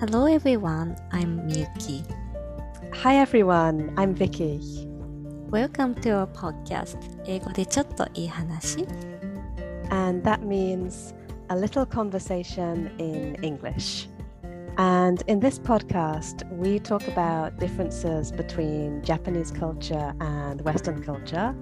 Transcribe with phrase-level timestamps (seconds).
[0.00, 2.04] Hello everyone, I'm Miyuki.
[2.94, 4.60] Hi everyone, I'm Vicky.
[5.50, 8.86] Welcome to our podcast 英語でちょっといい話
[9.90, 11.14] And that means
[11.48, 14.08] a little conversation in English.
[14.76, 21.54] And in this podcast, we talk about differences between Japanese culture and Western culture.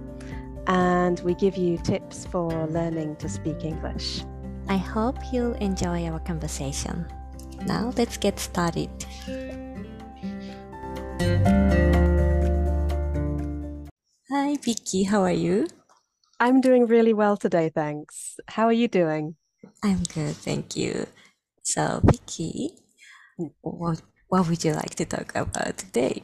[0.66, 4.24] And we give you tips for learning to speak English.
[4.68, 7.06] I hope you'll enjoy our conversation.
[7.65, 8.89] Now let's get started.
[14.31, 15.67] Hi Vicky, how are you?
[16.39, 18.39] I'm doing really well today, thanks.
[18.47, 19.35] How are you doing?
[19.83, 21.07] I'm good, thank you.
[21.63, 22.71] So Vicky,
[23.61, 26.23] what, what would you like to talk about today?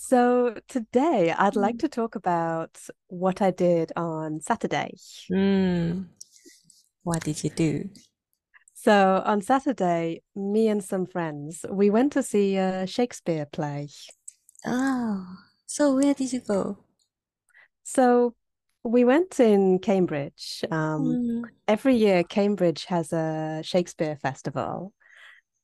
[0.00, 4.94] So, today I'd like to talk about what I did on Saturday.
[5.28, 6.02] Hmm.
[7.02, 7.90] What did you do?
[8.80, 13.88] So, on Saturday, me and some friends, we went to see a Shakespeare play.
[14.64, 15.26] Oh,
[15.66, 16.78] so where did you go?
[17.82, 18.36] So,
[18.84, 20.64] we went in Cambridge.
[20.70, 21.42] Um, Hmm.
[21.66, 24.92] every year, Cambridge has a Shakespeare festival.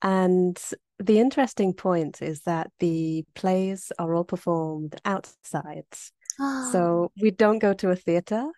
[0.03, 0.61] And
[0.99, 5.87] the interesting point is that the plays are all performed outside.
[6.41, 8.49] Oh, So we don't go to a theatre.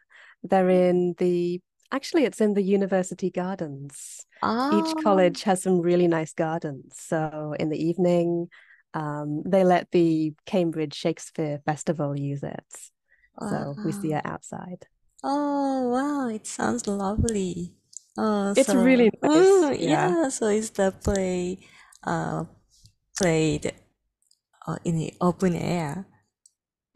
[0.42, 1.60] They're in the,
[1.92, 4.26] actually, it's in the university gardens.
[4.72, 6.96] Each oh, college has some really nice gardens.
[6.98, 8.48] So in the evening,
[8.94, 12.64] um, they let the Cambridge Shakespeare Festival use it.
[13.38, 14.86] So we see it outside.
[15.22, 17.74] Oh, wow, it sounds lovely.
[18.16, 19.80] Oh, It's so, really nice.
[19.80, 20.08] Yeah.
[20.08, 21.58] yeah, so it's the play
[22.04, 22.44] uh
[23.18, 23.72] played
[24.66, 26.06] uh, in the open air?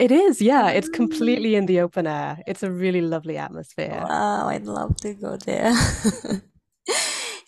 [0.00, 0.42] It is.
[0.42, 0.70] Yeah.
[0.70, 2.40] It's Mm, completely in the open air.
[2.46, 4.08] It's a really lovely atmosphere.
[4.08, 5.72] wow, I'd love to go there.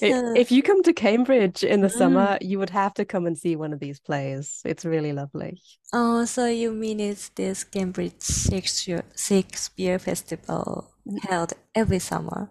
[0.01, 1.91] It, if you come to Cambridge in the mm.
[1.91, 4.61] summer, you would have to come and see one of these plays.
[4.65, 5.63] It's really lovely.
[5.93, 10.91] Oh, so you mean it's this Cambridge Shakespeare Shakespeare Festival
[11.23, 12.51] held every summer?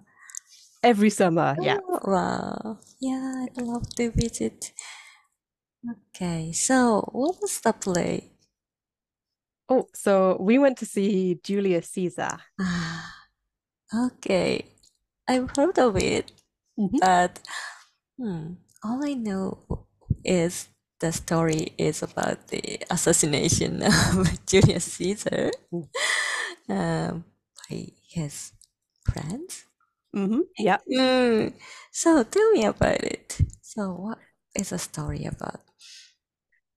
[0.84, 1.56] Every summer.
[1.60, 1.80] Yeah.
[1.90, 2.80] Oh, wow.
[3.00, 4.72] Yeah, I'd love to visit.
[6.16, 8.32] Okay, so what was the play?
[9.72, 12.40] Oh, so we went to see Julius Caesar.
[13.94, 14.66] Okay.
[15.28, 16.32] I've heard of it,
[16.80, 17.00] Mhm.
[17.00, 17.40] but
[18.18, 19.60] hmm, all I know
[20.26, 25.88] is the story is about the assassination of Julius Caesar Mm.
[26.70, 27.26] um,
[27.70, 28.54] by his
[29.06, 29.66] friends.
[30.16, 30.44] Mhm.
[30.60, 30.80] Yeah.
[30.90, 31.54] Mm.
[31.92, 33.38] So tell me about it.
[33.62, 34.20] So what
[34.56, 35.62] is the story about?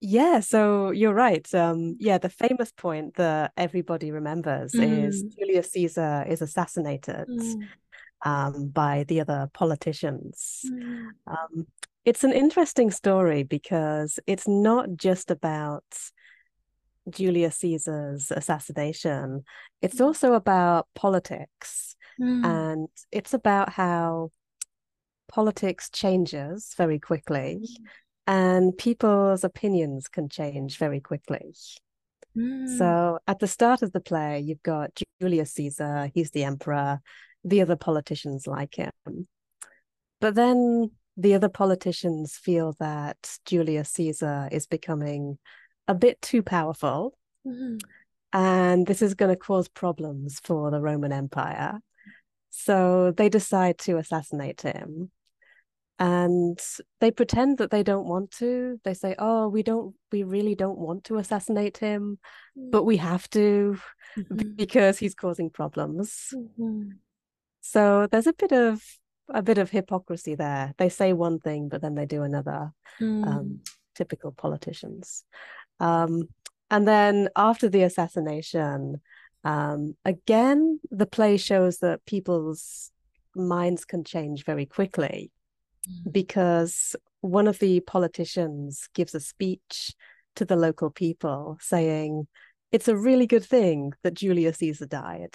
[0.07, 1.53] Yeah, so you're right.
[1.55, 7.69] Um, yeah, the famous point that everybody remembers is Mm, Julius Caesar is assassinated mm,
[8.23, 10.63] um, by the other politicians.
[10.65, 11.67] mm, Um,
[12.05, 15.85] it's an interesting story because it's not just about
[17.11, 19.45] Julius Caesar's assassination,
[19.83, 24.31] it's mm, also about politics, mm, and it's about how
[25.29, 27.59] politics changes very quickly.
[27.61, 27.87] Mm,
[28.27, 31.55] and people's opinions can change very quickly.
[32.37, 34.91] mm, So at the start of the play, you've got
[35.21, 37.01] Julius Caesar, he's the emperor,
[37.45, 38.93] the other politicians like him.
[40.21, 45.39] But then the other politicians feel that Julius Caesar is becoming
[45.87, 47.81] a bit too powerful, mm,
[48.33, 51.79] and this is going to cause problems for the Roman Empire.
[52.51, 55.11] So they decide to assassinate him.
[55.99, 56.59] And
[57.01, 58.81] they pretend that they don't want to.
[58.85, 62.19] They say, "Oh, we don't, we really don't want to assassinate him,
[62.57, 63.79] but we have to
[64.17, 66.99] mhm, because he's causing problems." mhm,
[67.61, 68.83] So there's a bit of
[69.29, 70.75] a bit of hypocrisy there.
[70.77, 72.73] They say one thing, but then they do another.
[73.01, 73.61] mm, Um,
[73.95, 75.25] typical politicians.
[75.79, 76.29] Um,
[76.71, 79.01] and then after the assassination,
[79.45, 82.91] um, again, the play shows that people's
[83.37, 85.31] minds can change very quickly
[85.89, 89.95] mm, because one of the politicians gives a speech
[90.37, 92.27] to the local people saying
[92.73, 95.35] it's a really good thing that Julius Caesar died.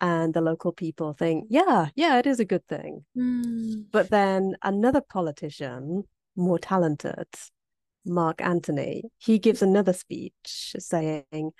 [0.00, 3.04] And the local people think, yeah, yeah, it is a good thing.
[3.16, 6.04] mm, But then another politician,
[6.36, 7.26] more talented,
[8.04, 11.52] Mark Antony, he gives another speech saying,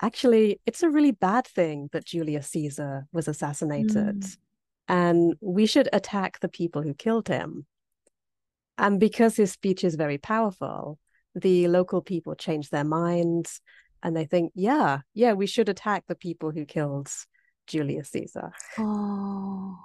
[0.00, 4.36] actually, it's a really bad thing that Julius Caesar was assassinated, mm,
[4.88, 7.66] and we should attack the people who killed him.
[8.78, 10.98] And because his speech is very powerful,
[11.34, 13.60] the local people change their minds
[14.02, 17.08] and they think, yeah, yeah, we should attack the people who killed
[17.66, 18.52] Julius Caesar.
[18.78, 19.78] Oh,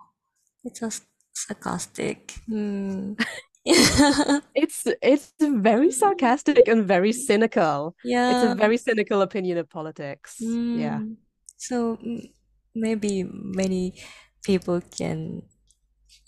[0.63, 1.03] it's just
[1.33, 2.33] sarcastic.
[2.49, 3.19] Mm,
[4.55, 7.95] It's it's very sarcastic and very cynical.
[8.03, 10.38] Yeah, it's a very cynical opinion of politics.
[10.39, 10.99] Yeah.
[10.99, 11.17] Mm.
[11.57, 12.31] So mm,
[12.73, 14.01] maybe many
[14.43, 15.43] people can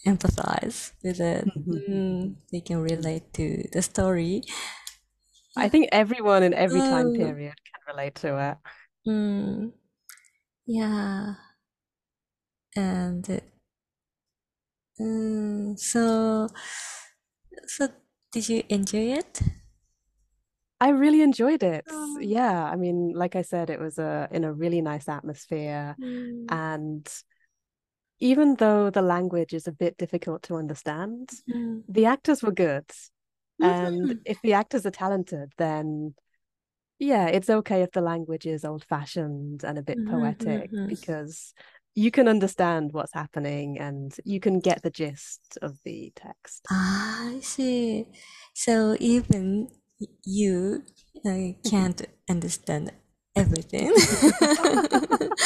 [0.05, 1.49] empathize with it.
[1.55, 1.79] Mhm.
[1.89, 4.43] Mm, they can relate to the story.
[5.55, 8.57] I think everyone in every time Mm, period can relate to it.
[9.05, 9.71] mm,
[10.65, 11.35] yeah.
[12.75, 13.41] And
[14.99, 16.47] mm, so
[17.67, 17.87] so
[18.31, 19.41] did you enjoy it?
[20.81, 21.85] I really enjoyed it.
[21.89, 22.19] Oh.
[22.19, 26.49] Yeah, I mean, like I said, it was a in a really nice atmosphere, Mm,
[26.49, 27.07] and
[28.19, 32.89] even though the language is a bit difficult to understand, mm, the actors were good.
[33.61, 36.15] And mhm, if the actors are talented, then
[36.99, 40.87] yeah, it's okay if the language is old-fashioned and a bit mhm, poetic mhm.
[40.87, 41.53] because
[41.95, 46.65] you can understand what's happening and you can get the gist of the text.
[46.69, 48.05] Ah, I see.
[48.53, 49.69] So even
[50.25, 50.83] you
[51.25, 52.91] uh, can't understand
[53.35, 53.93] everything.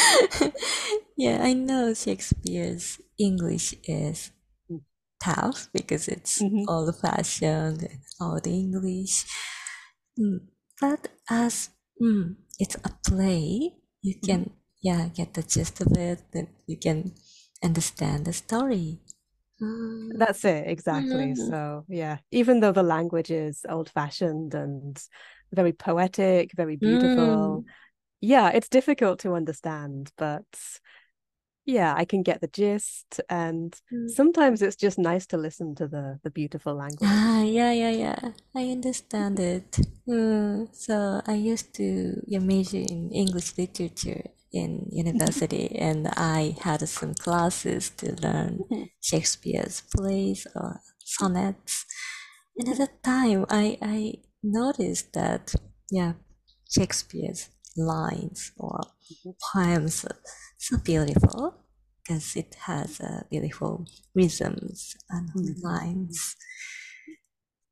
[1.17, 4.31] Yeah, I know Shakespeare's English is
[5.23, 6.67] tough because it's Mhm.
[6.67, 9.25] old-fashioned and old English.
[10.19, 10.47] Mm,
[10.79, 11.69] But as
[12.01, 14.51] mm, it's a play, you can
[14.81, 17.13] yeah get the gist of it, and you can
[17.63, 18.99] understand the story.
[19.61, 21.35] Mm, That's it, exactly.
[21.35, 24.97] mm, So, yeah, even though the language is old-fashioned and
[25.53, 27.71] very poetic, very beautiful, mm,
[28.21, 30.45] yeah, it's difficult to understand, but
[31.65, 34.09] yeah, I can get the gist, and mm.
[34.09, 37.09] sometimes it's just nice to listen to the the beautiful language.
[37.11, 38.31] Ah, yeah, yeah, yeah.
[38.55, 39.79] I understand it.
[40.07, 44.23] Mm, so I used to yeah, major in English literature
[44.53, 48.63] in university, and I had some classes to learn
[49.01, 51.85] Shakespeare's plays or sonnets.
[52.57, 55.53] And at that time, I I noticed that
[55.91, 56.13] yeah,
[56.69, 58.79] Shakespeare's lines or
[59.53, 60.17] poems are
[60.57, 61.55] so beautiful
[62.03, 63.85] because it has uh, beautiful
[64.15, 65.63] rhythms and Mhm.
[65.63, 66.35] lines.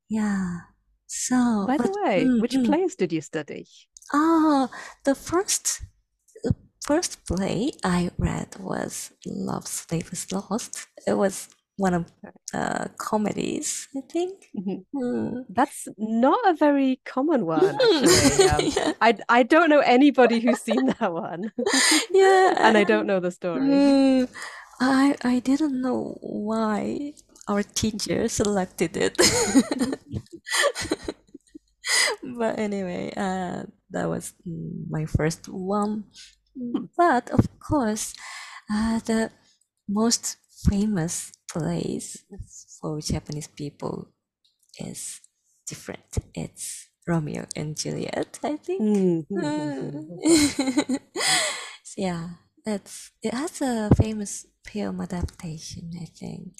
[0.08, 0.60] Yeah.
[1.06, 2.64] So, By the but way, mm, which mm.
[2.64, 3.66] plays did you study?
[4.12, 4.68] Ah,
[5.04, 5.82] the first
[6.44, 6.54] the
[6.86, 10.86] first play I read was Love Slave is Lost.
[11.06, 12.04] It was one of
[12.54, 14.50] uh, comedies, I think.
[14.56, 14.84] Mhm.
[14.94, 15.44] Mm.
[15.48, 18.46] That's not a very common one, actually.
[18.52, 18.92] Um, yeah.
[19.00, 21.52] I I don't know anybody who's seen that one,
[22.10, 22.54] Yeah.
[22.58, 23.60] and I don't know the story.
[23.62, 24.28] Mm,
[24.80, 27.14] I I didn't know why
[27.48, 29.16] our teacher selected it.
[32.22, 34.34] But anyway, uh, that was
[34.90, 36.04] my first one.
[36.58, 38.14] Mm, But of course,
[38.72, 39.30] uh, the
[39.88, 40.36] most
[40.70, 42.24] famous place
[42.80, 44.08] for Japanese people
[44.78, 45.20] is
[45.66, 46.18] different.
[46.34, 48.80] It's Romeo and Juliet, I think.
[48.82, 49.26] Mhm.
[49.30, 50.98] Mm.
[51.84, 52.28] So yeah,
[52.64, 56.56] that's it has a famous film adaptation, I think,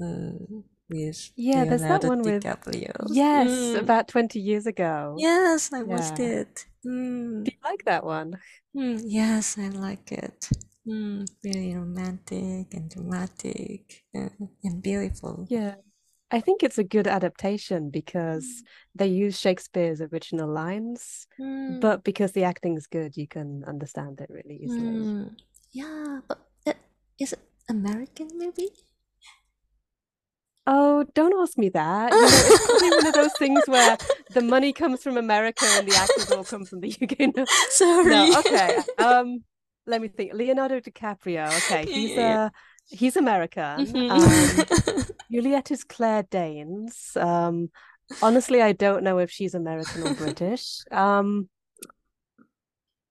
[0.00, 2.92] mm, with Yeah, there's that one with DiCaprio.
[3.12, 3.78] yes, Mm.
[3.80, 5.16] about 20 years ago.
[5.18, 6.66] Yes, I watched it.
[6.84, 7.44] Mm.
[7.44, 8.36] Do you like that one?
[8.76, 10.50] Mm, yes, I like it.
[10.86, 14.28] Mm, very romantic and dramatic uh,
[14.62, 15.46] and beautiful.
[15.48, 15.76] Yeah.
[16.30, 18.62] I think it's a good adaptation because
[18.94, 24.20] they use Shakespeare's original lines, Mm, but because the acting is good, you can understand
[24.20, 24.88] it really easily.
[25.06, 25.30] mm,
[25.72, 26.72] yeah, but uh,
[27.18, 28.68] is it American maybe?
[30.66, 32.10] Oh, don't ask me that.
[32.18, 33.98] You know, it's probably one of those things where
[34.30, 37.32] the money comes from America and the actors all come from the UK.
[37.36, 38.04] No, Sorry.
[38.08, 38.78] no, okay.
[38.98, 39.44] Um,
[39.86, 40.32] let me think.
[40.34, 41.56] Leonardo DiCaprio.
[41.58, 42.46] Okay, he's Yeah.
[42.46, 42.50] uh
[42.88, 43.86] he's American.
[43.86, 44.10] Mhm.
[44.10, 44.64] Um,
[45.30, 47.16] Juliet is Claire Danes.
[47.16, 47.70] Um,
[48.22, 50.84] honestly, I don't know if she's American or British.
[50.90, 51.48] Um,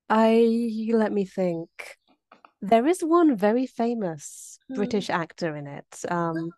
[0.10, 1.70] I let me think.
[2.62, 4.75] There is one very famous Mm.
[4.75, 6.06] British actor in it.
[6.10, 6.51] Um,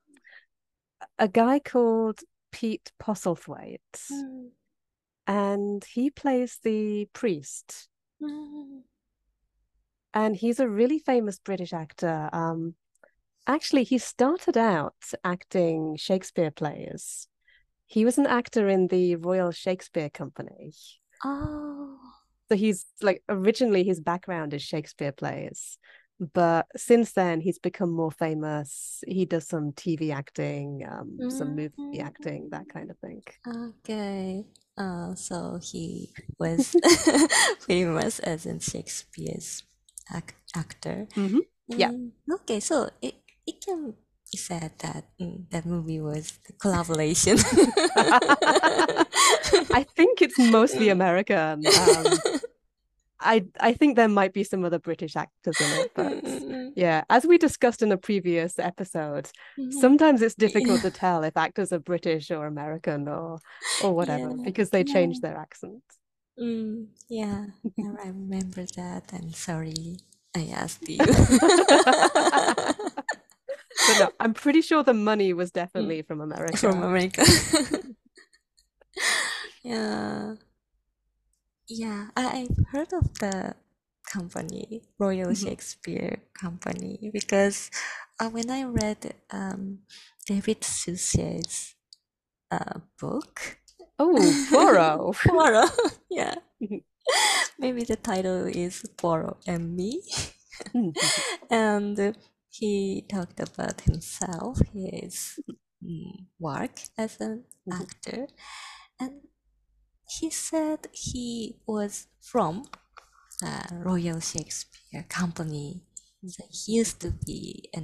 [1.17, 2.19] a guy called
[2.51, 3.79] Pete Postlethwaite,
[4.11, 4.51] Mm,
[5.27, 7.87] and he plays the priest.
[8.21, 8.83] mm,
[10.15, 12.29] And he's a really famous British actor.
[12.31, 12.75] Um,
[13.45, 14.95] actually, he started out
[15.25, 17.27] acting Shakespeare plays.
[17.85, 20.73] He was an actor in the Royal Shakespeare Company.
[21.23, 21.97] Oh.
[22.49, 25.77] So he's like originally his background is Shakespeare plays,
[26.33, 29.03] but since then he's become more famous.
[29.07, 33.23] He does some TV acting, um, some movie acting, that kind of thing.
[33.47, 34.45] Okay.
[34.77, 36.75] Uh, so he was
[37.67, 39.63] famous as in Shakespeare's
[40.13, 41.07] ac actor.
[41.15, 41.41] Mhm.
[41.75, 41.91] Yeah.
[41.91, 43.15] Mm, okay, so it
[43.47, 43.95] it can
[44.31, 47.37] he said that mm, that movie was a collaboration.
[49.73, 51.67] I think it's mostly American.
[51.67, 52.23] Um,
[53.19, 57.03] I I think there might be some other British actors in it, but Mm, yeah,
[57.09, 59.71] as we discussed in a previous episode, mhm.
[59.81, 63.41] sometimes it's difficult to tell if actors are British or American or
[63.79, 65.21] or whatever Yeah, because they change yeah.
[65.21, 65.97] their accents.
[66.39, 67.45] Mm, yeah,
[67.99, 69.11] I remember that.
[69.13, 69.97] I'm sorry
[70.35, 70.99] I asked you.
[73.85, 76.57] But no, I'm pretty sure the money was definitely from America.
[76.57, 77.23] From America.
[79.63, 80.35] Yeah.
[81.67, 83.55] Yeah, I, I've heard of the
[84.11, 85.33] company, Royal Mhm.
[85.33, 87.71] Shakespeare Company, because
[88.19, 89.79] uh, when I read um,
[90.25, 91.75] David Suchet's
[92.51, 93.59] uh, book,
[93.99, 95.15] Oh, Poirot.
[95.27, 95.71] Poirot,
[96.09, 96.83] yeah, Mhm.
[97.59, 100.01] maybe the title is Poirot and Me,
[100.73, 100.93] Mhm.
[101.49, 102.15] and
[102.49, 105.39] he talked about himself, his
[105.83, 107.81] mm, work as an Mhm.
[107.81, 108.27] actor,
[108.99, 109.21] and
[110.07, 112.65] he said he was from
[113.41, 115.83] the Royal Shakespeare Company.
[116.27, 117.81] So he used to be a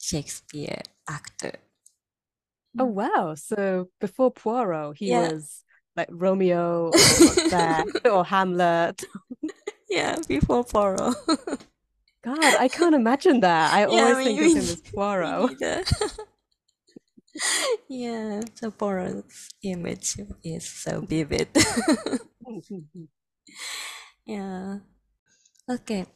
[0.00, 1.58] Shakespeare actor.
[2.78, 2.92] Oh mm.
[2.92, 3.34] wow!
[3.36, 5.20] So before Poirot, he Yeah.
[5.20, 5.62] was
[5.96, 6.90] like Romeo
[7.52, 9.04] or or Hamlet.
[9.88, 11.16] Yeah, before Poirot.
[12.24, 13.72] God, I can't imagine that.
[13.72, 15.52] I Yeah, always me- think me- of him as Poirot.
[17.88, 21.48] Yeah, so Poirot's image is so vivid.
[24.26, 24.78] Yeah.
[25.68, 26.06] Okay.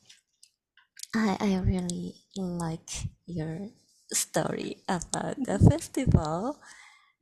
[1.14, 2.90] I I really like
[3.26, 3.68] your
[4.12, 6.58] story about the festival.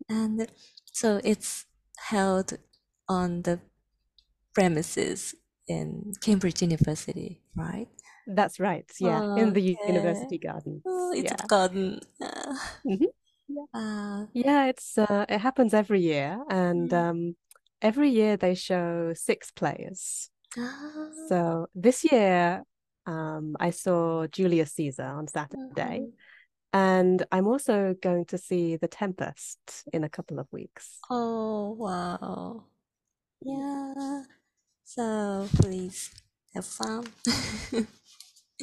[0.08, 0.46] And
[0.92, 1.66] so it's
[1.98, 2.58] held
[3.08, 3.60] on the
[4.54, 5.34] premises
[5.68, 7.88] in Cambridge University, right?
[8.26, 8.90] That's right.
[8.98, 9.78] Yeah, in the Okay.
[9.94, 10.82] university gardens.
[10.86, 11.44] Oh, it's Yeah.
[11.44, 12.00] a garden.
[12.20, 12.54] Uh,
[12.86, 13.06] Mhm.
[13.74, 16.96] uh, Yeah, it's uh, it happens every year, and Mm.
[17.10, 17.36] um,
[17.82, 20.30] every year they show six plays.
[20.58, 22.64] ah, So this year,
[23.06, 26.12] um, I saw Julius Caesar on Saturday, mhm.
[26.76, 30.98] And I'm also going to see The Tempest in a couple of weeks.
[31.10, 32.64] Oh, wow.
[33.42, 34.22] Yeah.
[34.84, 36.10] So please
[36.54, 37.04] have fun.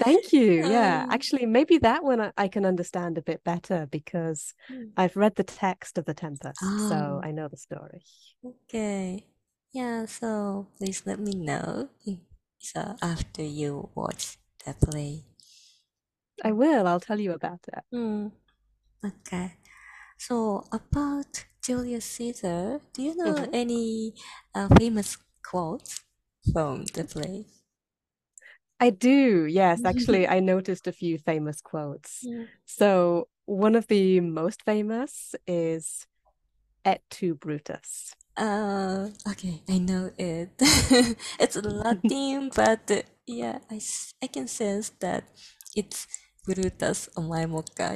[0.03, 0.51] Thank you.
[0.75, 4.91] Yeah, Um, actually, maybe that one I, I can understand a bit better because Mm.
[4.98, 7.22] I've read the text of The Tempest, so Oh.
[7.27, 8.01] I know the story.
[8.46, 9.25] Okay.
[9.72, 11.89] Yeah, so please let me know
[12.60, 15.24] so after you watch the play.
[16.44, 16.88] I will.
[16.88, 17.86] I'll tell you about that.
[17.94, 18.32] Mm.
[19.06, 19.54] Okay.
[20.18, 23.50] So about Julius Caesar, do you know Mhm.
[23.54, 24.14] any
[24.56, 26.02] uh, famous quotes
[26.52, 27.46] from the play?
[28.80, 29.46] I do.
[29.46, 32.24] Yes, actually, I noticed a few famous quotes.
[32.26, 32.48] Mm.
[32.66, 36.08] So one of the most famous is
[36.86, 38.14] Et tu, Brutus.
[38.36, 40.50] Uh, okay, I know it.
[41.40, 45.24] It's Latin, but uh, yeah, I can sense that
[45.76, 46.08] it's
[46.46, 47.48] Brutus Omae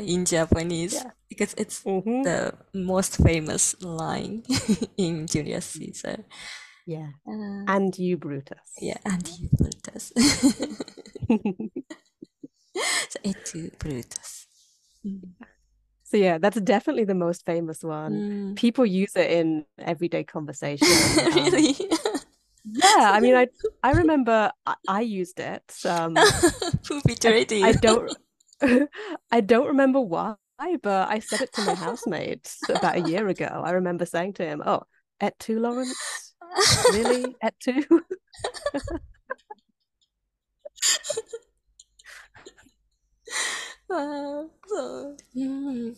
[0.07, 1.11] in Japanese Yeah.
[1.29, 2.23] because it's Mhm.
[2.23, 4.43] the most famous line
[4.97, 6.23] in Julius Caesar.
[6.85, 7.09] Yeah.
[7.27, 8.71] Uh, And you, Brutus.
[8.79, 10.13] yeah, and you Brutus.
[13.09, 14.45] So et tu, Brutus.
[15.03, 15.33] Mm.
[16.03, 18.13] So yeah, that's definitely the most famous one.
[18.13, 18.55] Mm.
[18.55, 20.87] People use it in everyday conversation.
[21.17, 21.75] Um, Really?
[22.63, 23.47] yeah, I mean, I
[23.83, 25.63] I remember I, I used it.
[25.85, 26.15] Um,
[26.87, 27.65] Who betrayed you?
[27.65, 28.11] I don't
[29.31, 30.35] I don't remember why,
[30.81, 33.45] but I said it to my housemate about a year ago.
[33.63, 34.83] I remember saying to him, "Oh,
[35.21, 36.33] et tu, Lawrence?
[36.91, 37.35] Really?
[37.41, 37.83] Et tu?"
[43.89, 44.49] Wow.
[44.67, 45.95] So, mm.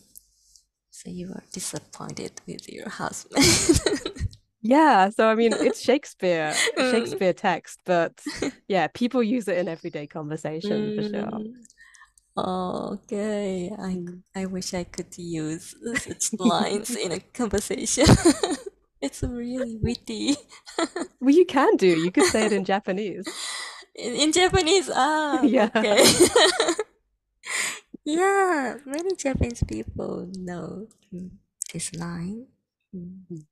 [0.90, 3.44] So you are disappointed with your husband.
[4.62, 6.90] Yeah, so I mean, it's Shakespeare, Mm.
[6.90, 8.20] Shakespeare text, but
[8.68, 11.30] yeah, people use it in everyday conversation for sure.
[12.36, 12.92] Mm.
[12.94, 14.22] Okay, I Mm.
[14.34, 18.06] I wish I could use such lines in a conversation.
[19.02, 20.36] It's really witty.
[21.20, 21.88] Well, you can do.
[21.88, 23.24] You could say it in Japanese.
[23.96, 25.68] In, in Japanese, ah, Yeah.
[25.74, 26.04] okay.
[28.04, 31.30] Yeah, many Japanese people know mm,
[31.72, 32.46] this line.
[32.94, 33.44] Mm.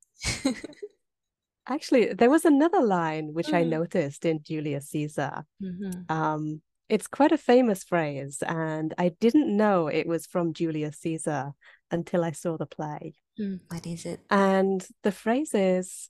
[1.67, 3.69] Actually, there was another line which I Mm.
[3.69, 5.45] noticed in Julius Caesar.
[5.61, 6.09] Mhm.
[6.09, 11.53] Um, it's quite a famous phrase, and I didn't know it was from Julius Caesar
[11.91, 13.13] until I saw the play.
[13.39, 14.19] Mm, What is it?
[14.29, 16.09] And the phrase is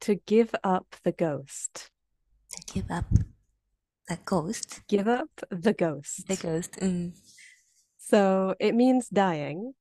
[0.00, 1.90] to give up the ghost.
[2.52, 3.04] To give up
[4.08, 4.82] the ghost.
[4.88, 6.28] Give up the ghost.
[6.28, 6.72] The ghost.
[6.80, 7.12] Mm.
[7.98, 9.74] So it means dying.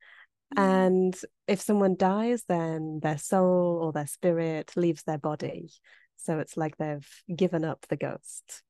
[0.58, 1.18] And
[1.48, 5.72] if someone dies, then their soul or their spirit leaves their body.
[6.18, 8.64] So it's like they've given up the ghost.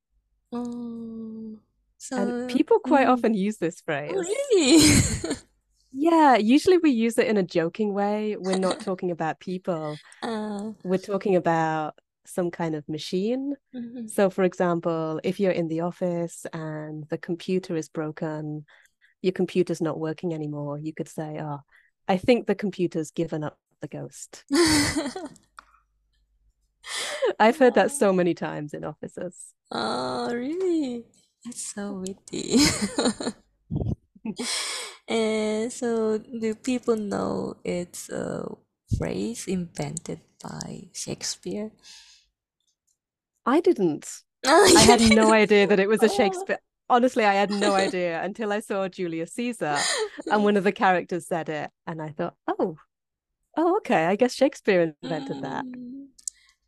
[0.51, 1.59] Oh,
[2.15, 3.11] And people quite mm.
[3.11, 4.27] often use this Oh, phrase.
[4.53, 5.35] really?
[5.91, 8.37] Yeah, usually we use it in a joking way.
[8.37, 13.55] We're not talking about people, Uh, we're talking about some kind of machine.
[13.73, 14.09] mhm.
[14.09, 18.65] So, for example, if you're in the office and the computer is broken,
[19.21, 21.59] your computer's not working anymore, you could say, Oh,
[22.07, 24.45] I think the computer's given up the ghost.
[27.39, 29.53] I've heard that so many times in offices.
[29.71, 31.03] Oh, really?
[31.45, 32.57] That's so witty.
[35.07, 38.47] And so, do people know it's a
[38.97, 41.71] phrase invented by Shakespeare?
[43.45, 44.07] I didn't.
[44.45, 46.09] Oh, I had no idea that it was a.
[46.17, 46.59] Shakespeare.
[46.89, 49.77] Honestly, I had no idea until I saw Julius Caesar
[50.29, 52.77] and one of the characters said it, and I thought, oh,
[53.57, 55.65] oh, okay, I guess Shakespeare invented that.
[55.65, 56.00] Mm.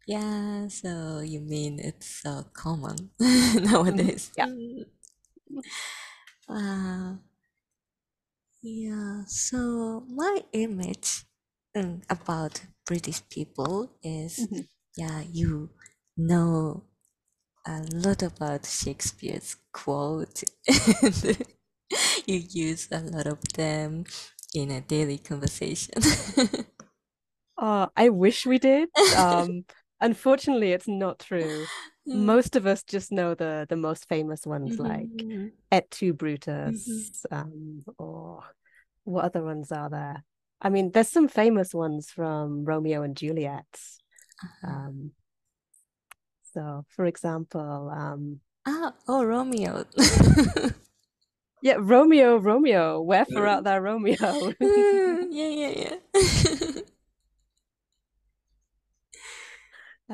[0.05, 3.11] Yeah, so you mean it's so common
[3.87, 4.11] Mhm.
[4.19, 4.31] nowadays?
[4.37, 4.47] Yeah.
[4.47, 4.85] Mm.
[6.47, 7.19] Wow.
[8.61, 11.25] Yeah, so my image
[11.75, 14.67] mm, about British people is, Mhm.
[14.95, 15.69] yeah, you
[16.17, 16.83] know
[17.67, 20.43] a lot about Shakespeare's quotes
[21.03, 21.37] and
[22.25, 24.05] you use a lot of them
[24.53, 25.93] in a daily conversation.
[27.57, 28.89] Oh, I wish we did.
[29.11, 29.65] Um,
[30.03, 31.65] unfortunately, it's not true.
[32.05, 32.25] Mm.
[32.25, 35.51] Most of us just know the the most famous ones like Mhm.
[35.71, 38.43] Et tu, Brutus, um, or
[39.05, 40.23] what other ones are there?
[40.61, 43.71] I mean, there's some famous ones from Romeo and Juliet.
[44.43, 44.67] Uh-huh.
[44.67, 45.11] Um,
[46.53, 49.85] so, for example, um, Ah, oh, Romeo.
[51.61, 54.53] yeah, Romeo, Romeo, wherefore art thou, Romeo?
[54.59, 55.95] Yeah, yeah, yeah.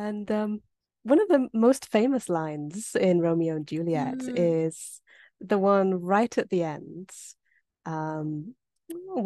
[0.07, 0.61] And um,
[1.03, 4.33] one of the most famous lines in Romeo and Juliet Mm.
[4.35, 5.01] is
[5.41, 7.09] the one right at the end,
[7.85, 8.55] um,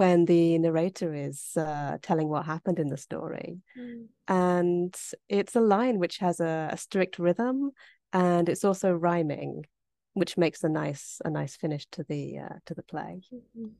[0.01, 3.49] when the narrator is uh, telling what happened in the story.
[3.77, 4.07] Mm.
[4.27, 4.95] And
[5.29, 7.71] it's a line which has a, a strict rhythm,
[8.11, 9.65] and it's also rhyming,
[10.13, 13.21] which makes a nice a nice finish to the uh, to the play.
[13.31, 13.71] Mhm.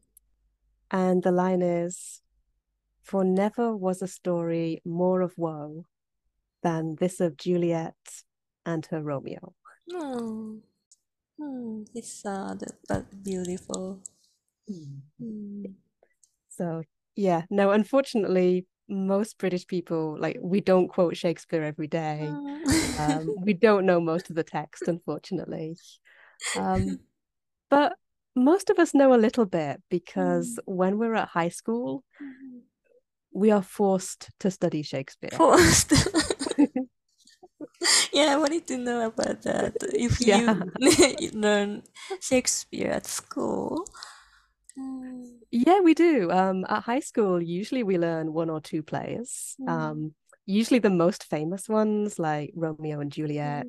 [0.92, 2.22] And the line is,
[3.02, 5.86] "For never was a story more of woe
[6.64, 7.96] than this of Juliet
[8.66, 9.54] and her Romeo."
[9.94, 10.62] Oh,
[11.38, 14.02] hmm, it's sad but beautiful.
[15.22, 15.74] Mm.
[16.50, 16.84] So
[17.16, 22.34] yeah, no, unfortunately, most British people like we don't quote Shakespeare every day.
[22.98, 25.78] Um, we don't know most of the text, unfortunately.
[26.56, 27.00] Um,
[27.70, 27.94] but
[28.36, 32.62] most of us know a little bit because when we're at high school, Mhm.
[33.32, 35.32] we are forced to study Shakespeare.
[35.38, 35.94] Forced.
[38.14, 39.76] Yeah, I wanted to know about that.
[39.82, 41.32] If you Yeah.
[41.34, 41.84] learn
[42.22, 43.86] Shakespeare at school.
[44.78, 45.40] Mm.
[45.52, 46.32] Yeah, we do.
[46.32, 49.56] Um, at high school, usually we learn one or two plays.
[49.62, 49.70] Mm.
[49.70, 50.14] Um,
[50.46, 53.68] usually the most famous ones like Romeo and Juliet,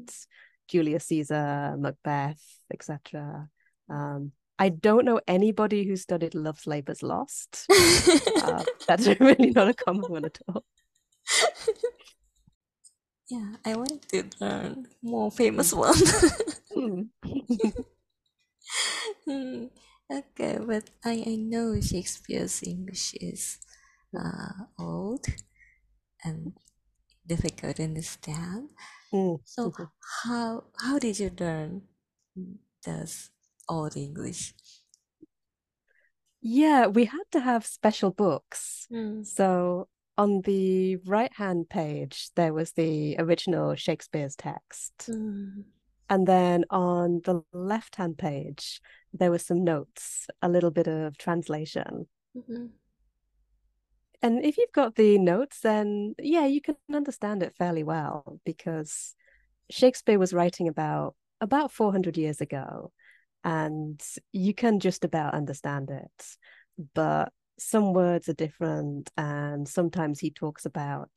[0.69, 2.43] Julius Caesar, Macbeth,
[2.73, 3.49] etc.
[3.89, 7.67] Um, I don't know anybody who studied Love's Labour's Lost.
[8.45, 10.63] Uh, that's really not a common one at all.
[13.29, 15.95] Yeah, I wanted to learn more famous one.
[16.75, 17.03] Hmm.
[19.27, 19.67] Hmm,
[20.11, 23.59] Okay, but I, I know Shakespeare's English is
[24.17, 25.25] uh, old
[26.25, 26.53] and
[27.27, 28.71] difficult to understand.
[29.11, 29.37] Hmm.
[29.45, 29.73] So
[30.25, 31.83] how how did you learn
[32.85, 33.31] this
[33.69, 34.55] old English?
[36.41, 38.87] Yeah, we had to have special books.
[38.93, 39.27] Mm.
[39.27, 45.09] So on the right-hand page, there was the original Shakespeare's text.
[45.09, 45.65] Mm.
[46.11, 48.81] And then on the left-hand page,
[49.13, 52.07] there were some notes, a little bit of translation.
[52.37, 52.71] Mhm.
[54.23, 59.15] And if you've got the notes, then yeah, you can understand it fairly well because
[59.71, 62.93] Shakespeare was writing about about 400 years ago,
[63.43, 66.37] and you can just about understand it.
[66.95, 71.11] But some words are different, and sometimes he talks about,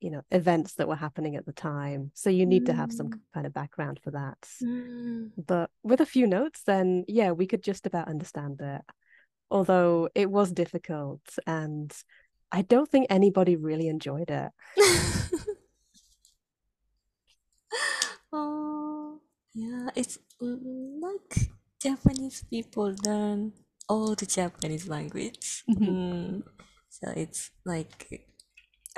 [0.00, 2.10] you know, events that were happening at the time.
[2.14, 3.20] So you need to have some Mm.
[3.34, 4.38] kind of background for that.
[4.62, 5.32] Mm.
[5.36, 8.82] But with a few notes, then yeah, we could just about understand it.
[9.50, 11.92] Although it was difficult, and
[12.52, 14.50] I don't think anybody really enjoyed it.
[18.32, 19.20] Oh,
[19.54, 23.52] yeah, it's mm, like Japanese people learn
[23.88, 25.64] old Japanese language.
[25.68, 25.88] Mhm.
[25.88, 26.42] Mm,
[26.88, 28.26] so it's like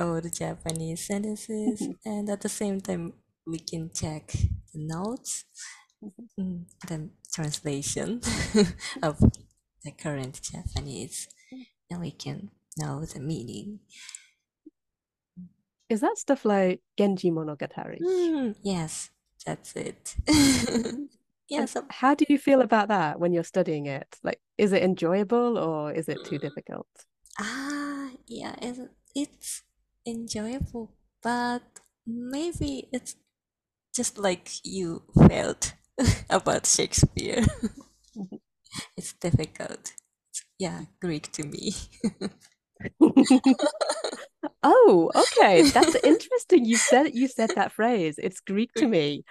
[0.01, 1.96] all the Japanese sentences, Mhm.
[2.05, 3.12] and at the same time,
[3.46, 4.29] we can check
[4.72, 5.44] the notes,
[6.38, 8.20] mm, the translation
[9.03, 9.18] of
[9.85, 11.29] the current Japanese,
[11.90, 13.81] and we can know the meaning.
[15.88, 17.98] Is that stuff like Genji Monogatari?
[18.01, 19.11] Mm, yes,
[19.46, 20.16] that's it.
[21.48, 24.08] yeah, so how do you feel about that when you're studying it?
[24.22, 26.87] Like, is it enjoyable or is it too difficult?
[27.38, 28.80] ah, yeah, it's,
[29.14, 29.62] it's
[30.06, 33.16] enjoyable, but maybe it's
[33.96, 35.74] just like you felt
[36.30, 37.44] about Shakespeare.
[38.14, 38.40] Mhm.
[38.96, 39.92] It's difficult.
[40.58, 41.72] Yeah, Greek to me.
[44.62, 45.64] Oh, okay.
[45.72, 46.64] That's interesting.
[46.64, 48.16] You said you said that phrase.
[48.18, 49.24] It's Greek to me.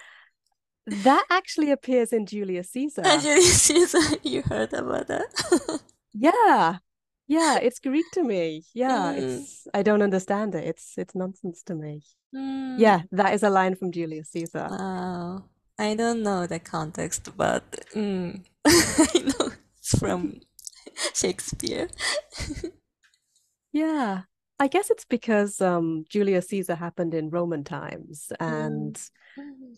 [1.04, 3.02] That actually appears in Julius Caesar.
[3.20, 5.80] Julius Caesar, you heard about that?
[6.14, 6.78] Yeah.
[7.28, 8.64] Yeah, it's Greek to me.
[8.74, 9.18] Yeah, Mm.
[9.18, 10.64] it's I don't understand it.
[10.64, 12.02] It's it's nonsense to me.
[12.34, 14.66] Mm, Yeah, that is a line from Julius Caesar.
[14.70, 15.44] Wow.
[15.78, 17.62] I don't know the context, but
[17.94, 20.40] mm, I know it's from
[21.14, 21.88] Shakespeare.
[23.72, 24.22] Yeah.
[24.60, 28.96] I guess it's because um Julius Caesar happened in Roman times and
[29.38, 29.76] Mm.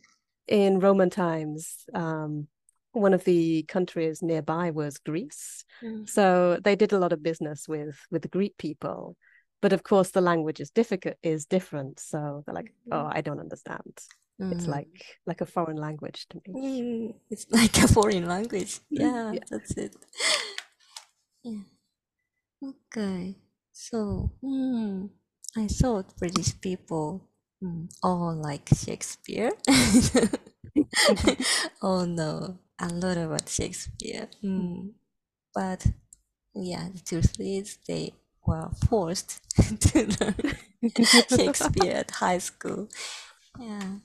[0.51, 2.49] In Roman times um
[2.93, 5.65] one of the countries nearby was Greece.
[5.83, 6.09] Mm.
[6.09, 9.17] So they did a lot of business with with the Greek people.
[9.63, 12.01] But of course the language is difficult is different.
[12.01, 13.95] So they're like, oh, I don't understand.
[14.41, 14.69] It's Mm.
[14.69, 16.53] like like a foreign language to me.
[16.61, 18.81] Mm, it's like a foreign language.
[18.91, 19.45] Yeah, Yeah.
[19.51, 19.95] that's it.
[21.43, 21.63] Yeah.
[22.63, 23.37] Okay.
[23.73, 25.09] So, mm,
[25.57, 27.30] I thought British people
[27.63, 29.53] mm, all like Shakespeare.
[31.83, 34.29] oh no, a lot about Shakespeare.
[34.43, 34.91] Mm.
[35.55, 35.87] But
[36.55, 38.15] yeah, the truth is they
[38.47, 39.41] were forced
[39.81, 40.57] to learn
[41.29, 42.89] Shakespeare at high school.
[43.59, 43.97] Yeah.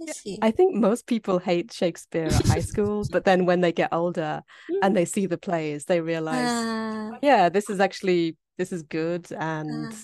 [0.00, 0.38] I.
[0.42, 4.42] I think most people hate Shakespeare at high school, but then when they get older
[4.82, 9.30] and they see the plays, they realize, Ah, yeah, this is actually this is good
[9.32, 9.96] and Ah.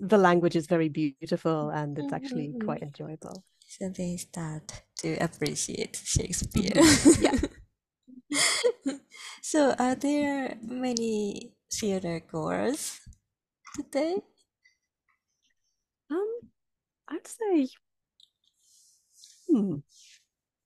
[0.00, 2.64] The language is very beautiful and it's actually Mhm.
[2.64, 3.44] quite enjoyable.
[3.68, 6.72] So they start to appreciate Shakespeare.
[7.20, 7.38] Yeah.
[9.42, 13.00] So are there many theater goers
[13.74, 14.16] today?
[16.10, 16.40] Um,
[17.08, 17.68] I'd say,
[19.48, 19.76] hmm,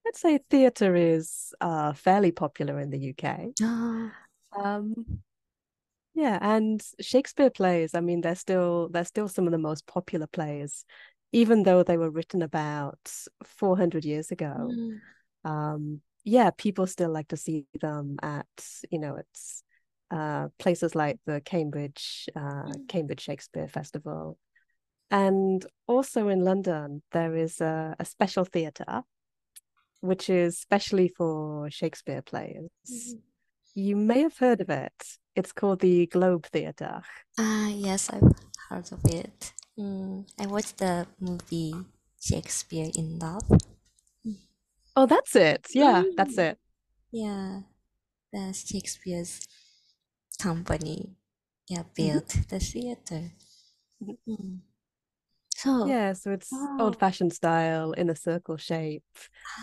[0.07, 3.53] I'd say theatre is uh fairly popular in the UK.
[4.53, 5.23] Um,
[6.21, 10.27] yeah, and Shakespeare plays, I mean, they're still they're still some of the most popular
[10.27, 10.85] plays,
[11.33, 12.99] even though they were written about
[13.45, 14.73] 400 years ago.
[14.73, 15.01] mm,
[15.45, 18.47] Um, yeah, people still like to see them at,
[18.91, 19.63] you know, it's
[20.11, 22.89] uh places like the Cambridge uh Mm.
[22.89, 24.39] Cambridge Shakespeare Festival.
[25.11, 29.03] And also in London, there is a, a special theatre,
[30.01, 32.69] which is specially for Shakespeare plays.
[32.89, 33.30] mhm.
[33.75, 34.93] You may have heard of it.
[35.37, 37.03] It's called the Globe Theatre.
[37.39, 38.35] Ah, yes, I've
[38.69, 39.53] heard of it.
[39.79, 41.75] Mm, I watched the movie
[42.21, 43.49] Shakespeare in Love.
[44.97, 45.69] Oh, that's it.
[45.73, 46.51] Yeah, that's Mm.
[46.51, 46.59] it.
[47.13, 47.61] Yeah,
[48.33, 49.41] the Shakespeare's
[50.39, 51.17] company,
[51.69, 51.95] yeah, Mhm.
[51.95, 53.31] built the theater.
[54.03, 54.61] Mhm.
[55.63, 56.77] So, Yeah, so it's wow.
[56.81, 59.05] old-fashioned style in a circle shape.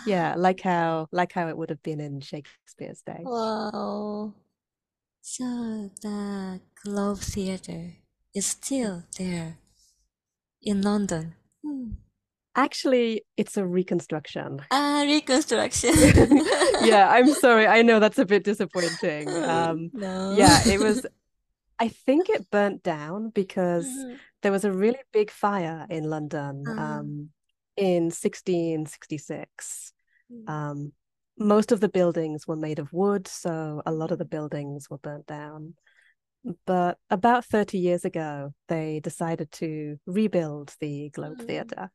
[0.05, 3.21] Yeah, like how like how it would have been in Shakespeare's day.
[3.23, 4.33] Wow.
[5.21, 7.93] So the Globe Theatre
[8.35, 9.57] is still there
[10.61, 11.33] in London.
[11.65, 11.93] Hmm.
[12.55, 14.61] Actually, it's a reconstruction.
[14.71, 15.93] Ah, reconstruction.
[16.83, 17.65] Yeah, I'm sorry.
[17.65, 19.27] I know that's a bit disappointing.
[19.49, 20.35] Um, No.
[20.37, 21.05] yeah, it was
[21.79, 24.17] I think it burnt down because Mhm.
[24.41, 26.99] There was a really big fire in London Ah.
[26.99, 27.29] um,
[27.75, 29.93] in 1666.
[30.31, 30.49] Mm.
[30.49, 30.93] Um,
[31.39, 34.97] most of the buildings were made of wood, so a lot of the buildings were
[34.97, 35.75] burnt down.
[36.65, 41.47] But about 30 years ago, they decided to rebuild the Globe Mm.
[41.47, 41.91] Theatre.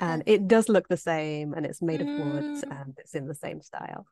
[0.00, 2.80] And it does look the same, and it's made of wood, Mm.
[2.80, 4.06] and it's in the same style.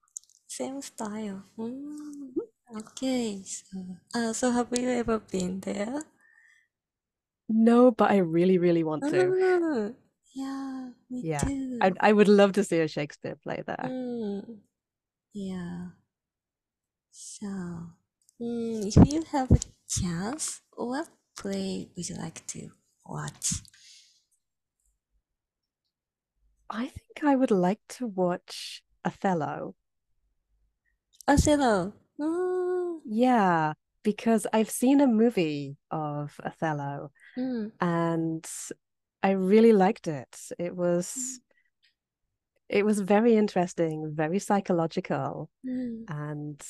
[0.47, 1.43] Same style.
[1.59, 2.31] Mm.
[2.77, 3.43] Okay.
[3.43, 6.03] So, uh, so have you ever been there?
[7.53, 9.29] No, but I really, really want to.
[9.29, 9.93] Ah,
[10.35, 11.79] yeah, me Yeah, too.
[11.83, 13.85] I I would love to see a Shakespeare play there.
[13.85, 14.65] Mm.
[15.35, 15.93] Yeah.
[17.11, 17.47] So,
[18.41, 22.73] mm, if you have a chance, what play would you like to
[23.05, 23.61] watch?
[26.71, 29.75] I think I would like to watch Othello.
[31.29, 31.93] Othello.
[32.19, 33.03] Oh.
[33.05, 37.71] Yeah, because I've seen a movie of Othello mm.
[37.81, 38.47] and
[39.23, 40.37] I really liked it.
[40.59, 40.77] It mm.
[40.77, 41.41] was
[42.69, 46.05] it was very interesting, very psychological, mm.
[46.09, 46.61] and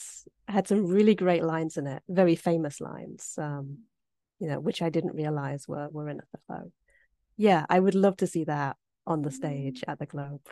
[0.49, 3.79] had some really great lines in it, very famous lines, um,
[4.41, 6.73] you know, which I didn't realize were were in Othello.
[7.37, 9.35] Yeah, I would love to see that on the mm.
[9.35, 10.47] stage at the Globe.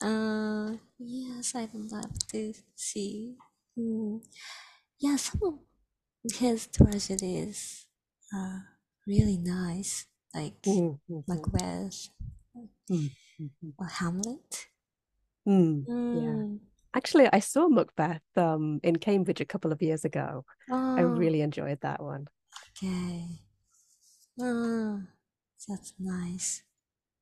[0.00, 3.34] Uh, yes, I'd love to see.
[3.78, 4.22] Mm.
[4.98, 5.60] Yeah, some
[6.34, 7.86] his tragedies
[8.32, 8.68] are
[9.06, 12.10] really nice, like Mm, mhm, Macbeth
[12.90, 13.72] mm, mhm.
[13.78, 14.68] or Hamlet.
[15.46, 16.42] Mm, yeah.
[16.42, 16.60] Mm.
[16.94, 20.44] Actually, I saw Macbeth um in Cambridge a couple of years ago.
[20.96, 22.28] I Oh, really enjoyed that one.
[22.68, 23.40] okay.
[24.40, 25.02] Oh,
[25.68, 26.64] that's nice.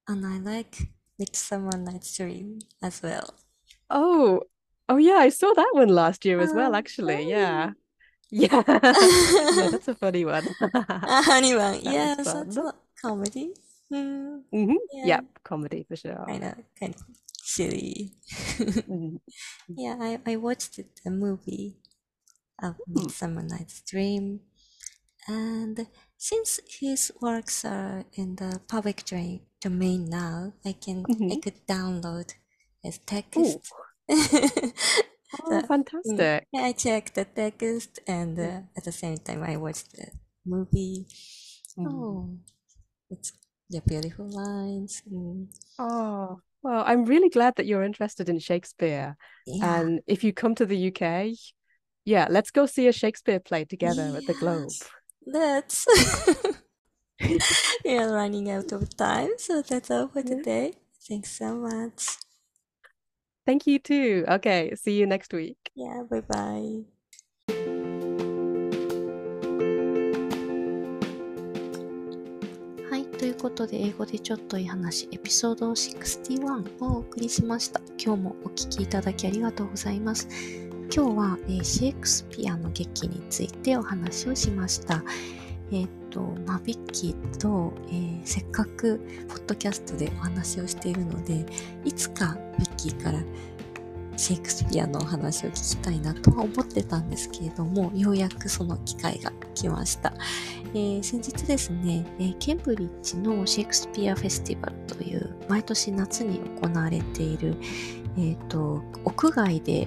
[0.09, 3.37] And I like Midsummer Night's Dream as well.
[3.91, 4.43] Oh,
[4.89, 7.23] oh yeah, I saw that one last year as well, Oh, actually.
[7.29, 7.29] really?
[7.29, 7.73] Yeah.
[8.31, 8.63] Yeah.
[9.51, 10.55] Yeah, that's a funny one.
[11.03, 12.47] a Anyone, That yeah, that's a
[13.01, 13.55] comedy.
[13.93, 16.27] Mm, hmm yeah, Yep, comedy for sure.
[16.27, 17.03] kind of, kind of
[17.43, 18.13] silly.
[18.89, 19.19] Mm.
[19.77, 21.77] Yeah, I, I watched the movie
[22.63, 23.09] of Hmm.
[23.11, 24.41] Midsummer Night's Dream,
[25.29, 25.87] and
[26.19, 29.05] since his works are in the public
[29.61, 31.37] domain now, I can I Mhm.
[31.37, 32.35] could download
[32.83, 33.59] his text.
[35.33, 36.49] Oh, So, mm, fantastic.
[36.53, 40.07] yeah, I checked the text, and uh, at the same time, I watched the
[40.45, 41.07] movie.
[41.79, 41.87] Mm.
[41.89, 42.31] Oh,
[43.11, 43.33] it's
[43.71, 45.03] the beautiful lines.
[45.11, 49.17] Mm, Oh, well, I'm really glad that you're interested in Shakespeare.
[49.47, 51.33] yeah, And if you come to the UK,
[52.05, 54.73] yeah, let's go see a Shakespeare play together at the Globe.
[54.73, 54.89] yes,
[55.27, 55.87] let's.
[57.85, 60.75] We are running out of time, so that's all for today.
[61.09, 62.19] Thanks so much.
[63.47, 64.25] Thank you too.
[64.29, 65.71] Okay, see you next week.
[65.77, 66.85] Yeah, bye bye.
[72.91, 77.81] はい、ということで英語でちょっといい話エピソード61をお送りしました。
[78.03, 80.29] 今日もお聞きいただきありがとうございます。
[80.93, 85.05] 今日は、えーシェイクスピアの劇についてお話をしました。
[85.73, 88.99] えっ、と、まあ、ビッキーと、えーせっかく
[89.29, 91.47] ポッドキャストでお話をしているので、
[91.85, 93.21] いつかビッキーから
[94.17, 100.13] シェイクスピアのお話を聞きたいなとは思ってたんですけれども、ようやくその機会が来ました。
[100.75, 107.57] えー先日ですね、えーケンブリッジのシェイクスピアフェスティバルという毎年夏に行われている、
[108.17, 109.87] えーと屋外で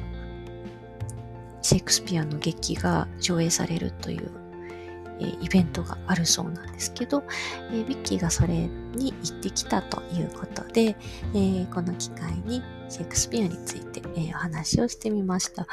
[1.62, 4.32] シェイクスピアの劇が上映されるという、
[5.20, 7.24] えーイベントがあるそうなんですけど、
[7.72, 10.96] えービッキーがそれに行ってきたということで、
[11.34, 15.68] えーこの機会にシェイクスピアについて、えお話をしてみました。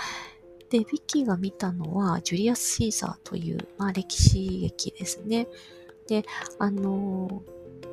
[0.71, 5.49] で、ビッキーが見たのは、ジュリアス・シーザーという、まあ、歴史劇ですね。
[6.09, 6.25] で、
[6.59, 7.43] あの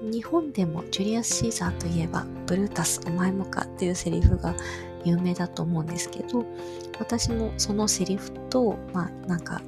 [0.02, 4.56] 日本でもジュリアス・シーザーといえば、ブルータス、お前もかっていうセリフが
[5.06, 6.46] 有名だと思うんですけど、
[7.00, 9.62] 私もそのセリフと、まあ、なんか、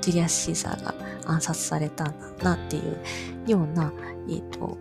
[0.00, 0.89] ジュリアス・シーザーが
[1.30, 2.98] 暗殺されたんだなっていう
[3.46, 3.92] ような、
[4.28, 4.78] えっ、と、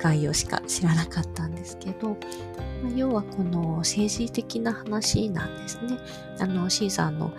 [0.00, 5.98] 概要しか知らなかったんですけど、まあ要はこの政治的な話なんですね。
[6.38, 7.32] あの、シーザーの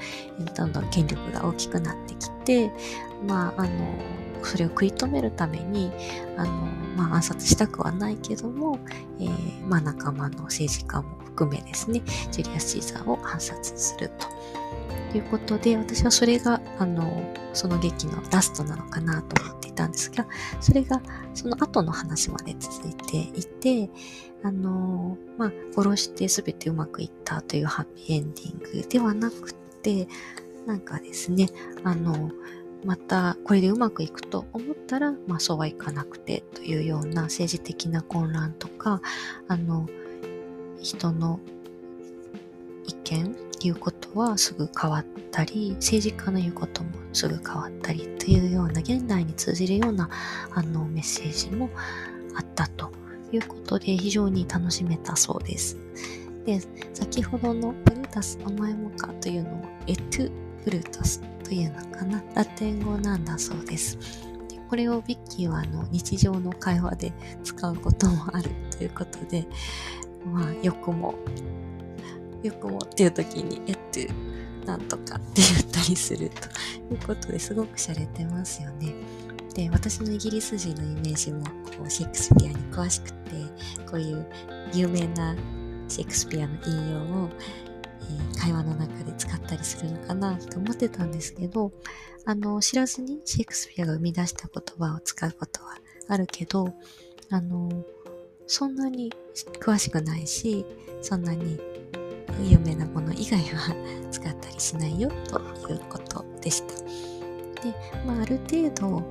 [0.56, 2.72] どんどん権力が大きくなってきて、
[3.28, 3.70] まあ、あの、
[4.44, 5.92] それを食い止めるために、
[6.38, 6.52] あの、
[6.96, 8.80] まあ、暗殺したくはないけども、
[9.20, 14.28] えーまあ、仲間の政治家も含めですね、ジュリアス・シーザーを暗殺すると。
[15.16, 17.24] ということで、私はそれが、あの、
[17.54, 20.28] その劇のラストなのかなと思っていたんですが、
[20.60, 21.02] それが
[21.34, 23.90] その後の話まで続いていて、
[24.44, 30.10] あの、まあ、殺して全てうまくいったというハッピーエンディングではなくて、
[30.68, 31.48] なんかですね、
[31.86, 32.32] あの、
[32.84, 39.02] またこれでうまくいくと思ったら、まあそうはいかなくてというような政治的な混乱とか、
[39.48, 39.88] あの、
[40.82, 41.40] 人の
[42.86, 50.10] 意見言うことはすぐ変わったり、政治家の言うこともすぐ変わったりというような現代に通じるような
[50.52, 51.70] あのメッセージも
[52.36, 52.92] あったと
[53.32, 55.78] いうことで非常に楽しめたそうです。
[56.46, 56.60] で、
[56.94, 60.32] 先ほどのブルータスお前もかというのはエトゥ
[60.64, 63.98] ブルータスというのかなラテン語なんだそうです。
[64.50, 69.48] でこれをビッキーはあの日常の会話で使うこともあるということで、
[70.26, 71.16] まあよくも
[72.48, 78.94] よくもっていう時にエトゥなんとかって言ったりするということですごく洒落てますよね。
[79.54, 83.32] で私のイギリス人のイメージもこうシェイクスピアに詳しくて
[83.90, 84.26] こういう
[84.74, 85.36] 有名な
[85.88, 87.30] シェイクスピアの引用を、
[88.02, 91.72] えー、会話の中で使ったりするのかなと思ってたんですけど、
[92.26, 95.78] あの、知らずにシェイクスピアが生み出した言葉を使うことは
[96.08, 96.74] あるけど、
[97.30, 97.70] あの、
[98.48, 99.12] そんなに
[99.60, 100.66] 詳しくないし、
[101.02, 101.60] そんなに
[102.44, 103.76] 有名なもの以外は
[104.12, 105.40] 使ったりしないよと
[105.72, 106.76] いうことでした。
[107.62, 107.74] で、
[108.06, 109.04] まあ、ある程度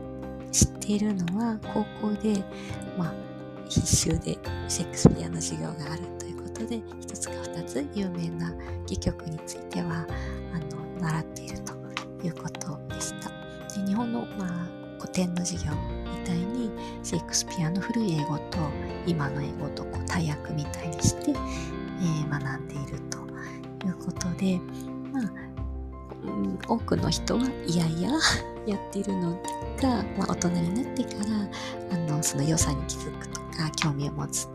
[0.52, 2.42] 知っているのは高校で、
[2.96, 3.14] まあ、
[3.68, 8.54] 必修でシェイクスピアの授業があるということで、一つか二つ有名な
[8.86, 10.06] 戯曲については、
[10.52, 11.72] あの、習っていると
[12.24, 13.30] いうことでした。
[13.74, 15.72] で日本の、まあ、古典の授業
[16.20, 16.70] みたいに
[17.02, 18.58] シェイクスピアの古い英語と
[19.06, 23.03] 今の英語とこう大役みたいにして、えー、学んでいる
[24.04, 24.60] ことで、
[25.12, 25.30] まあ、
[26.68, 28.10] 多くの人はいやいや
[28.66, 29.32] やっているの
[29.80, 31.50] が、まあ、大人になってから
[31.92, 34.48] あのその良さに気づくとか興味を持つ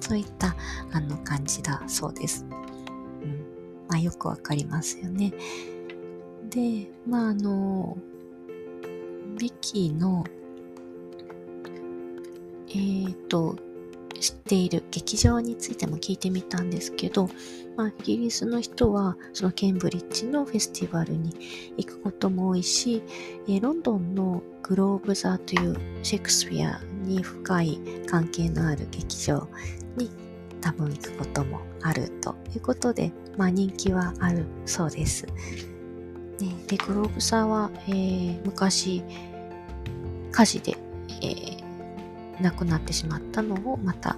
[0.00, 0.56] そういった
[0.92, 2.44] あの感じだそうです。
[2.50, 3.52] うん
[3.88, 5.32] まあ、よくわかりますよね。
[6.50, 7.96] で、まああの、
[9.38, 10.24] ビキーの、
[12.68, 13.56] えっ、ー、と、
[14.20, 17.30] 知っている劇場についても聞いてみたんですけど、
[17.76, 21.34] まあ、イギリスの人はそのケンブリッジのフェスティバルに
[21.76, 23.02] 行くことも多いし、
[23.48, 29.48] え、ロンドンのグローブ座というシェイクスピアに深い関係のある劇場
[29.96, 30.10] に
[30.60, 35.26] 多分行くこともあるということで、まあ、人気はあるそうです。
[35.26, 39.02] ね、で、グローブ座は、えー、昔
[40.30, 40.76] 火事で、
[41.22, 44.16] えー、亡くなってしまったのをまた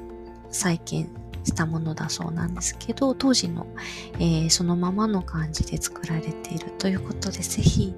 [0.51, 1.09] 再建
[1.45, 3.67] したものだそうなんですけど、当時の、
[4.15, 7.95] えー、そのままの感じで作られているということで、ぜひ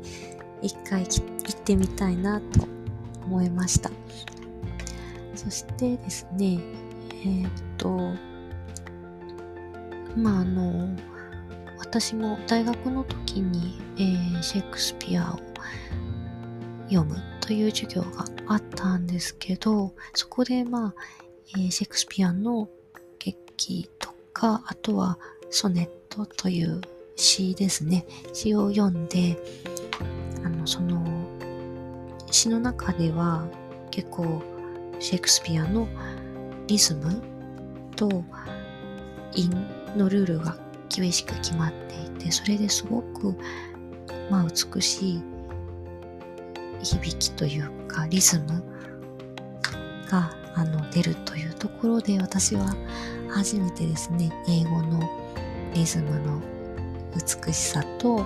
[0.62, 2.66] 一回行ってみたいなと
[3.24, 3.90] 思いました。
[5.34, 6.58] そしてですね、
[7.10, 8.12] えー、っと、
[10.16, 10.88] まああの、
[11.78, 15.38] 私も大学の時に、えー、シェイクスピアを
[16.88, 20.94] 読むという授業があったんですけど、そこでまあ、
[21.56, 22.68] えー、シェイクスピアの
[23.56, 25.18] 劇とか、あとは
[25.50, 26.80] ソネットという
[27.16, 28.06] 詩ですね。
[28.32, 29.38] 詩を読んで、
[30.44, 31.04] あの、その、
[32.30, 33.48] 詩の中では
[33.90, 34.42] 結構
[34.98, 35.88] シェイクスピアの
[36.66, 37.22] リズム
[37.94, 38.24] と
[39.32, 39.50] 韻
[39.96, 43.34] のルールが厳しく決まっていて、それですごく、
[44.30, 45.22] まあ、美しい
[46.82, 48.62] 響きというかリズム
[50.10, 52.74] があの出るというところで私は
[53.30, 55.00] 初めてですね英語の
[55.74, 56.40] リズムの
[57.14, 58.18] 美しさと、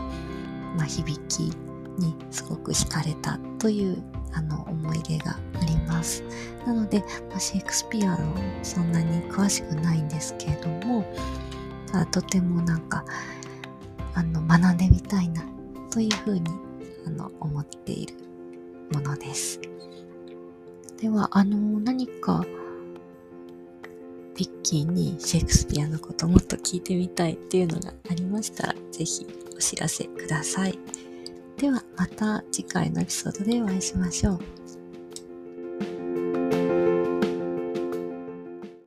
[0.77, 1.53] まあ、響き
[1.99, 6.23] にすごく惹かれたというあの思い出があります
[6.67, 11.05] なので、まあ、シェイクスピアのそんなに詳しくないんですけれども
[12.13, 13.05] とてもなんか
[14.15, 15.43] あの学んでみたいな
[15.91, 16.51] というふうに
[17.07, 18.15] あの思っている
[18.93, 19.61] ものです。
[21.01, 22.45] では、あの、何か、
[24.41, 30.79] ビッキーにシェイクスピアのこともっと聞いてみたいっていうのがありましたら、ぜひお知らせください。
[31.59, 34.60] では、また次回のエピソードでお会いしましょう。